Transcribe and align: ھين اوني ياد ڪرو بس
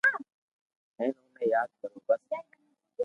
ھين 0.97 1.11
اوني 1.19 1.45
ياد 1.53 1.69
ڪرو 1.79 1.99
بس 2.07 2.25